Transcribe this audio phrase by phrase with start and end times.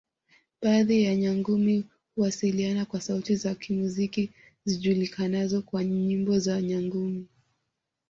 [0.61, 4.31] Baadhi ya Nyangumi huwasiliana kwa sauti za kimuziki
[4.65, 7.27] zikijulikana kama nyimbo za Nyangumi